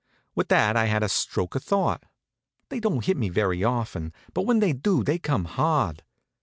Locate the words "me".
3.17-3.29